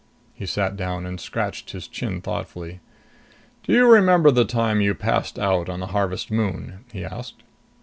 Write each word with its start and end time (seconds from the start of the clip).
He 0.33 0.47
sat 0.47 0.75
down 0.75 1.05
and 1.05 1.21
scratched 1.21 1.69
his 1.73 1.87
chin 1.87 2.21
thoughtfully. 2.21 2.79
"Do 3.61 3.71
you 3.71 3.85
remember 3.85 4.31
the 4.31 4.45
time 4.45 4.81
you 4.81 4.95
passed 4.95 5.37
out 5.37 5.69
on 5.69 5.79
the 5.79 5.85
Harvest 5.93 6.31
Moon?" 6.31 6.83
he 6.91 7.05
asked. 7.05 7.43